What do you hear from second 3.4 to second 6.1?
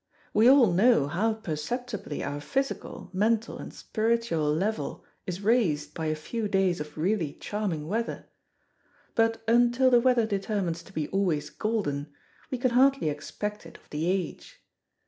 and spiritual level is raised by